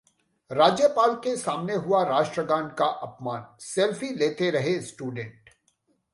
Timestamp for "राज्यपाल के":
0.51-1.35